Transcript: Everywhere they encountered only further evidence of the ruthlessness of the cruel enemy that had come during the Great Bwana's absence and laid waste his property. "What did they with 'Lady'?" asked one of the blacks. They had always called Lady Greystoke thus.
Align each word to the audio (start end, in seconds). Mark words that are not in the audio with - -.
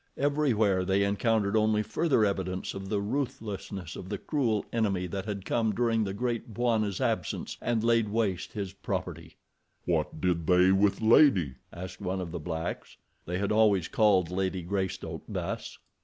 Everywhere 0.17 0.83
they 0.83 1.03
encountered 1.03 1.55
only 1.55 1.83
further 1.83 2.25
evidence 2.25 2.73
of 2.73 2.89
the 2.89 2.99
ruthlessness 2.99 3.95
of 3.95 4.09
the 4.09 4.17
cruel 4.17 4.65
enemy 4.73 5.05
that 5.05 5.25
had 5.25 5.45
come 5.45 5.75
during 5.75 6.03
the 6.03 6.13
Great 6.15 6.55
Bwana's 6.55 6.99
absence 6.99 7.55
and 7.61 7.83
laid 7.83 8.09
waste 8.09 8.53
his 8.53 8.73
property. 8.73 9.37
"What 9.85 10.19
did 10.19 10.47
they 10.47 10.71
with 10.71 11.01
'Lady'?" 11.01 11.53
asked 11.71 12.01
one 12.01 12.19
of 12.19 12.31
the 12.31 12.39
blacks. 12.39 12.97
They 13.27 13.37
had 13.37 13.51
always 13.51 13.87
called 13.87 14.31
Lady 14.31 14.63
Greystoke 14.63 15.21
thus. 15.29 15.77